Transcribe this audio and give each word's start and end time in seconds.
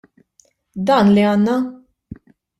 Dan 0.91 1.11
li 1.17 1.27
għandna! 1.33 1.55